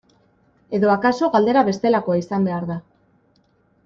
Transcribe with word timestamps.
Edo 0.77 0.87
akaso 0.93 1.29
galdera 1.35 1.63
bestelakoa 1.69 2.17
izan 2.23 2.47
behar 2.51 2.65
da. 2.71 2.79